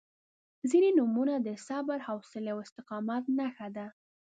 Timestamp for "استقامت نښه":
2.65-3.67